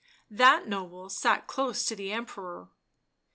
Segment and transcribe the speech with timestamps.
[0.31, 2.69] That noble sat close to the Em peror.